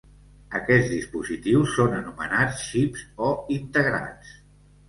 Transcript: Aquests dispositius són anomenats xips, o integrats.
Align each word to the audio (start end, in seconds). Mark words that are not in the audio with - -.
Aquests 0.59 0.87
dispositius 0.93 1.75
són 1.79 1.93
anomenats 1.99 2.65
xips, 2.71 3.07
o 3.27 3.31
integrats. 3.61 4.35